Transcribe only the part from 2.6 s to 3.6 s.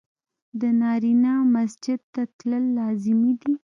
لازمي دي.